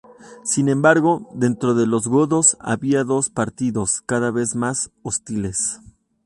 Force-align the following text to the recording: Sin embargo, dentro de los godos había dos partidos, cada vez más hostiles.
Sin 0.43 0.67
embargo, 0.67 1.29
dentro 1.31 1.75
de 1.75 1.85
los 1.85 2.07
godos 2.07 2.57
había 2.59 3.03
dos 3.03 3.29
partidos, 3.29 4.01
cada 4.03 4.31
vez 4.31 4.55
más 4.55 4.89
hostiles. 5.03 5.79